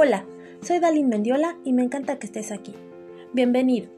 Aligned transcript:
Hola, 0.00 0.24
soy 0.62 0.78
Dalin 0.78 1.08
Mendiola 1.08 1.56
y 1.64 1.72
me 1.72 1.82
encanta 1.82 2.20
que 2.20 2.26
estés 2.28 2.52
aquí. 2.52 2.72
Bienvenido. 3.32 3.88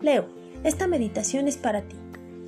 Leo, 0.00 0.26
esta 0.64 0.88
meditación 0.88 1.46
es 1.46 1.56
para 1.56 1.82
ti. 1.82 1.94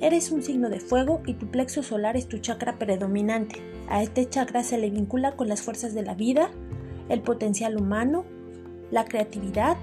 Eres 0.01 0.33
un 0.33 0.43
signo 0.43 0.69
de 0.69 0.81
fuego 0.81 1.21
y 1.25 1.35
tu 1.35 1.47
plexo 1.47 1.81
solar 1.81 2.17
es 2.17 2.27
tu 2.27 2.39
chakra 2.39 2.77
predominante. 2.77 3.61
A 3.87 4.03
este 4.03 4.27
chakra 4.27 4.63
se 4.63 4.77
le 4.77 4.89
vincula 4.89 5.37
con 5.37 5.47
las 5.47 5.61
fuerzas 5.61 5.93
de 5.93 6.01
la 6.01 6.13
vida, 6.13 6.49
el 7.07 7.21
potencial 7.21 7.77
humano, 7.77 8.25
la 8.91 9.05
creatividad 9.05 9.77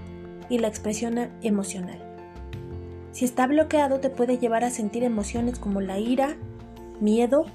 y 0.51 0.59
la 0.59 0.69
expresión 0.69 1.31
emocional. 1.41 2.03
Si 3.13 3.25
está 3.25 3.47
bloqueado 3.47 4.01
te 4.01 4.11
puede 4.11 4.37
llevar 4.37 4.63
a 4.63 4.69
sentir 4.69 5.05
emociones 5.05 5.59
como 5.59 5.81
la 5.81 5.99
ira, 5.99 6.37
miedo, 7.01 7.47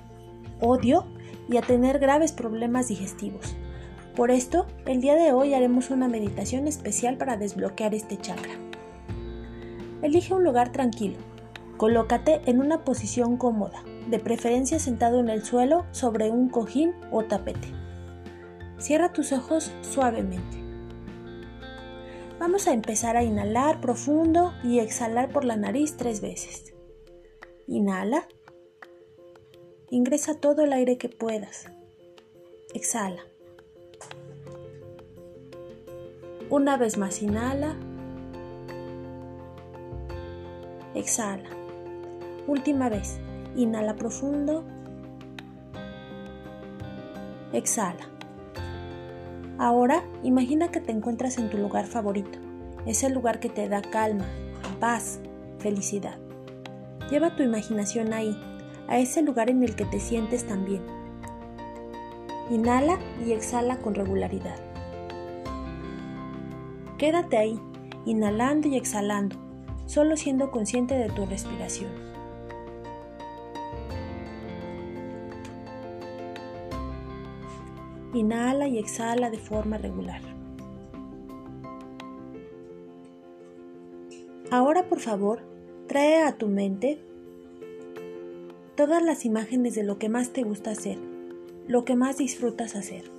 odio 0.60 1.06
y 1.48 1.58
a 1.58 1.62
tener 1.62 2.00
graves 2.00 2.32
problemas 2.32 2.88
digestivos. 2.88 3.59
Por 4.20 4.32
esto, 4.32 4.66
el 4.86 5.00
día 5.00 5.16
de 5.16 5.32
hoy 5.32 5.54
haremos 5.54 5.92
una 5.92 6.10
meditación 6.10 6.68
especial 6.68 7.16
para 7.16 7.38
desbloquear 7.38 7.96
este 7.96 8.18
chakra. 8.18 8.52
Elige 10.02 10.34
un 10.34 10.44
lugar 10.44 10.74
tranquilo. 10.74 11.16
Colócate 11.78 12.42
en 12.46 12.60
una 12.60 12.84
posición 12.84 13.38
cómoda, 13.38 13.82
de 14.10 14.20
preferencia 14.20 14.78
sentado 14.78 15.22
en 15.22 15.30
el 15.30 15.46
suelo 15.46 15.86
sobre 15.92 16.32
un 16.32 16.50
cojín 16.50 16.94
o 17.12 17.24
tapete. 17.24 17.70
Cierra 18.78 19.14
tus 19.14 19.32
ojos 19.32 19.72
suavemente. 19.84 20.58
Vamos 22.42 22.68
a 22.68 22.74
empezar 22.74 23.16
a 23.16 23.24
inhalar 23.24 23.80
profundo 23.80 24.52
y 24.66 24.80
exhalar 24.80 25.30
por 25.30 25.46
la 25.46 25.56
nariz 25.56 25.96
tres 25.96 26.20
veces. 26.20 26.74
Inhala. 27.68 28.28
Ingresa 29.90 30.34
todo 30.34 30.66
el 30.66 30.74
aire 30.74 30.98
que 30.98 31.08
puedas. 31.08 31.68
Exhala. 32.74 33.29
Una 36.50 36.78
vez 36.78 36.98
más 36.98 37.22
inhala. 37.22 37.76
Exhala. 40.96 41.50
Última 42.48 42.90
vez. 42.90 43.20
Inhala 43.56 43.96
profundo. 43.96 44.64
Exhala. 47.54 48.10
Ahora 49.60 50.04
imagina 50.24 50.72
que 50.72 50.80
te 50.80 50.92
encuentras 50.92 51.38
en 51.38 51.50
tu 51.50 51.58
lugar 51.58 51.86
favorito, 51.86 52.40
ese 52.86 53.10
lugar 53.10 53.40
que 53.40 53.50
te 53.50 53.68
da 53.68 53.82
calma, 53.82 54.26
paz, 54.80 55.20
felicidad. 55.58 56.18
Lleva 57.12 57.36
tu 57.36 57.44
imaginación 57.44 58.14
ahí, 58.14 58.36
a 58.88 58.98
ese 59.00 59.22
lugar 59.22 59.50
en 59.50 59.62
el 59.64 59.76
que 59.76 59.86
te 59.86 60.00
sientes 60.00 60.48
tan 60.48 60.64
bien. 60.64 60.82
Inhala 62.50 62.98
y 63.24 63.34
exhala 63.34 63.78
con 63.80 63.96
regularidad. 63.96 64.69
Quédate 67.00 67.38
ahí, 67.38 67.58
inhalando 68.06 68.68
y 68.68 68.76
exhalando, 68.76 69.38
solo 69.86 70.18
siendo 70.18 70.52
consciente 70.52 70.96
de 70.96 71.08
tu 71.08 71.26
respiración. 71.26 71.90
Inhala 78.14 78.68
y 78.68 78.80
exhala 78.80 79.30
de 79.30 79.38
forma 79.38 79.78
regular. 79.78 80.22
Ahora 84.52 84.90
por 84.90 85.00
favor, 85.00 85.42
trae 85.88 86.24
a 86.24 86.38
tu 86.38 86.48
mente 86.48 87.00
todas 88.76 89.02
las 89.02 89.24
imágenes 89.24 89.74
de 89.74 89.84
lo 89.84 89.98
que 90.00 90.10
más 90.10 90.34
te 90.34 90.44
gusta 90.44 90.72
hacer, 90.72 90.98
lo 91.66 91.86
que 91.86 91.96
más 91.96 92.18
disfrutas 92.18 92.76
hacer, 92.76 93.10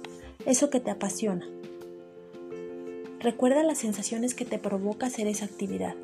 eso 0.44 0.68
que 0.68 0.80
te 0.80 0.90
apasiona. 0.90 1.46
Recuerda 3.22 3.62
las 3.62 3.76
sensaciones 3.76 4.34
que 4.34 4.46
te 4.46 4.58
provoca 4.58 5.08
hacer 5.08 5.26
esa 5.26 5.44
actividad. 5.44 5.94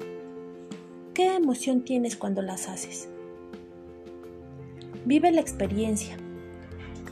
¿Qué 1.15 1.35
emoción 1.35 1.81
tienes 1.81 2.15
cuando 2.15 2.43
las 2.43 2.69
haces? 2.69 3.09
Vive 5.07 5.31
la 5.33 5.41
experiencia. 5.41 6.19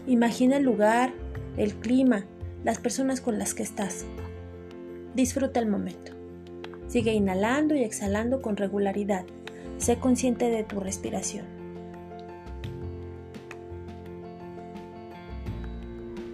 Imagina 0.06 0.58
el 0.58 0.62
lugar, 0.62 1.14
el 1.56 1.74
clima, 1.76 2.26
las 2.64 2.78
personas 2.78 3.22
con 3.22 3.38
las 3.38 3.54
que 3.54 3.62
estás. 3.62 4.04
Disfruta 5.14 5.58
el 5.58 5.68
momento. 5.68 6.12
Sigue 6.86 7.14
inhalando 7.14 7.74
y 7.74 7.82
exhalando 7.82 8.42
con 8.42 8.58
regularidad. 8.58 9.24
Sé 9.78 9.96
consciente 9.96 10.50
de 10.50 10.64
tu 10.64 10.80
respiración. 10.80 11.46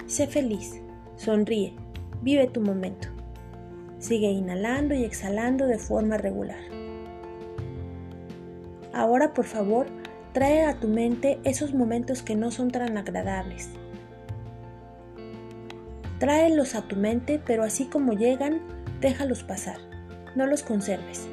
Sé 0.08 0.26
feliz, 0.26 0.72
sonríe, 1.16 1.72
vive 2.20 2.48
tu 2.48 2.60
momento. 2.60 3.19
Sigue 4.00 4.32
inhalando 4.32 4.94
y 4.94 5.04
exhalando 5.04 5.66
de 5.68 5.78
forma 5.78 6.16
regular. 6.16 6.58
Ahora, 8.92 9.32
por 9.32 9.44
favor, 9.44 9.86
trae 10.32 10.64
a 10.64 10.80
tu 10.80 10.88
mente 10.88 11.38
esos 11.44 11.72
momentos 11.74 12.22
que 12.22 12.34
no 12.34 12.50
son 12.50 12.72
tan 12.72 12.98
agradables, 12.98 13.70
Tráelos 16.20 16.74
a 16.74 16.82
tu 16.82 16.96
mente, 16.96 17.40
pero 17.42 17.64
así 17.64 17.86
como 17.86 18.12
llegan, 18.12 18.60
déjalos 19.00 19.42
pasar. 19.42 19.78
No 20.36 20.46
los 20.46 20.62
conserves. 20.62 21.26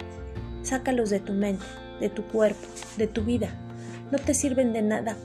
Sácalos 0.61 1.09
de 1.09 1.19
tu 1.19 1.33
mente, 1.33 1.65
de 1.99 2.07
tu 2.07 2.23
cuerpo, 2.23 2.65
de 2.95 3.07
tu 3.07 3.25
vida. 3.25 3.49
No 4.11 4.17
te 4.17 4.33
sirven 4.33 4.71
de 4.71 4.81
nada. 4.81 5.17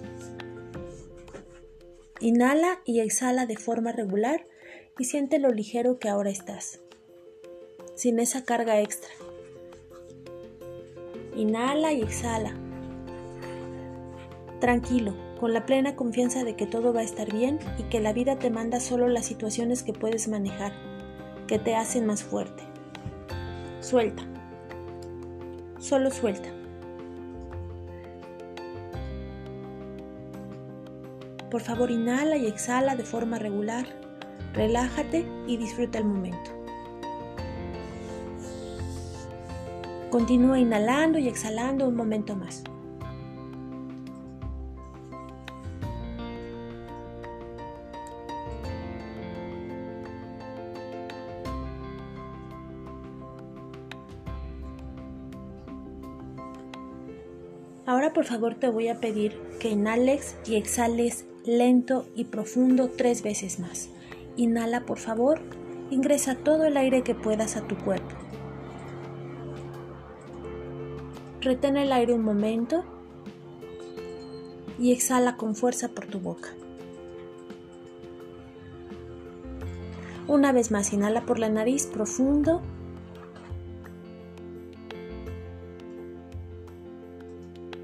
Inhala 2.19 2.81
y 2.85 2.99
exhala 2.99 3.47
de 3.47 3.57
forma 3.57 3.93
regular 3.93 4.45
y 4.99 5.05
siente 5.05 5.39
lo 5.39 5.51
ligero 5.53 6.01
que 6.01 6.09
ahora 6.09 6.31
estás, 6.31 6.81
sin 8.03 8.19
esa 8.19 8.45
carga 8.45 8.81
extra. 8.81 9.11
Inhala 11.37 11.93
y 11.93 12.03
exhala. 12.03 12.53
Tranquilo, 14.59 15.15
con 15.39 15.53
la 15.53 15.67
plena 15.67 15.95
confianza 15.95 16.43
de 16.43 16.57
que 16.57 16.67
todo 16.67 16.93
va 16.93 16.99
a 16.99 17.05
estar 17.05 17.33
bien 17.33 17.61
y 17.79 17.85
que 17.85 18.01
la 18.01 18.13
vida 18.13 18.41
te 18.41 18.51
manda 18.51 18.81
solo 18.81 19.07
las 19.07 19.25
situaciones 19.25 19.85
que 19.85 19.93
puedes 19.93 20.27
manejar, 20.27 20.73
que 21.47 21.61
te 21.61 21.77
hacen 21.77 22.05
más 22.05 22.25
fuerte. 22.25 22.65
Suelta. 23.79 24.25
Solo 25.79 26.11
suelta. 26.11 26.49
Por 31.53 31.61
favor, 31.61 31.93
inhala 31.93 32.37
y 32.37 32.49
exhala 32.49 32.97
de 32.97 33.05
forma 33.05 33.39
regular. 33.39 33.87
Relájate 34.55 35.25
y 35.47 35.57
disfruta 35.57 35.99
el 35.99 36.07
momento. 36.07 36.62
Continúa 40.13 40.59
inhalando 40.59 41.19
y 41.19 41.27
exhalando 41.27 41.89
un 41.89 41.97
momento 41.97 42.37
más. 42.37 42.63
Ahora 57.87 58.13
por 58.13 58.27
favor 58.27 58.55
te 58.55 58.69
voy 58.69 58.89
a 58.89 59.01
pedir 59.01 59.41
que 59.59 59.71
inhales 59.71 60.37
y 60.47 60.57
exhales 60.57 61.25
lento 61.47 62.05
y 62.15 62.25
profundo 62.25 62.91
tres 62.91 63.23
veces 63.23 63.61
más. 63.61 63.89
Inhala 64.37 64.83
por 64.83 64.99
favor, 64.99 65.41
ingresa 65.91 66.35
todo 66.35 66.67
el 66.67 66.77
aire 66.77 67.03
que 67.03 67.15
puedas 67.15 67.57
a 67.57 67.63
tu 67.67 67.79
cuerpo. 67.79 68.15
Retén 71.43 71.77
el 71.77 71.93
aire 71.93 72.15
un 72.15 72.25
momento 72.25 72.85
y 74.79 74.93
exhala 74.93 75.37
con 75.37 75.55
fuerza 75.55 75.89
por 75.89 76.07
tu 76.07 76.19
boca. 76.19 76.49
Una 80.29 80.53
vez 80.53 80.71
más, 80.71 80.93
inhala 80.93 81.27
por 81.27 81.39
la 81.39 81.51
nariz 81.51 81.87
profundo 81.87 82.63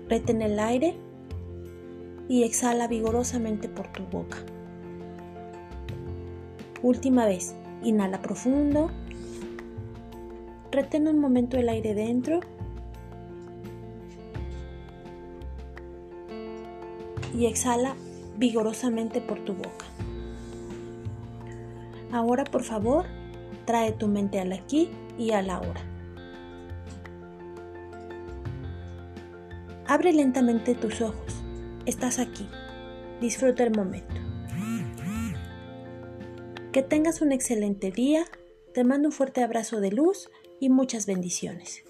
Retén 0.09 0.41
el 0.41 0.59
aire 0.59 0.95
y 2.29 2.45
exhala 2.45 2.89
vigorosamente 2.89 3.69
por 3.69 3.89
tu 3.89 4.05
boca. 4.05 4.39
Última 6.83 7.27
vez, 7.27 7.55
inhala 7.83 8.23
profundo. 8.23 8.91
Retén 10.73 11.09
un 11.09 11.19
momento 11.19 11.59
el 11.59 11.69
aire 11.69 11.95
dentro. 11.95 12.41
Y 17.39 17.47
exhala 17.47 17.95
vigorosamente 18.37 19.21
por 19.21 19.43
tu 19.45 19.55
boca. 19.55 19.87
Ahora, 22.13 22.45
por 22.45 22.65
favor, 22.65 23.07
trae 23.65 23.93
tu 23.93 24.09
mente 24.09 24.41
al 24.41 24.53
aquí 24.53 24.91
y 25.17 25.31
a 25.31 25.43
la 25.43 25.61
hora. 25.61 25.81
Abre 29.87 30.13
lentamente 30.13 30.75
tus 30.75 31.01
ojos. 31.01 31.43
Estás 31.87 32.19
aquí. 32.19 32.47
Disfruta 33.21 33.65
el 33.65 33.75
momento. 33.75 34.15
Que 36.73 36.83
tengas 36.83 37.23
un 37.23 37.33
excelente 37.33 37.91
día, 37.91 38.25
te 38.75 38.85
mando 38.85 39.09
un 39.09 39.13
fuerte 39.13 39.43
abrazo 39.43 39.81
de 39.81 39.91
luz 39.91 40.29
y 40.61 40.69
muchas 40.69 41.07
bendiciones. 41.07 41.85